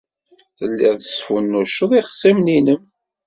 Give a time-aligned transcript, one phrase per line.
[0.57, 2.81] Telliḍ tesfunnuceḍ ixṣimen-nnem.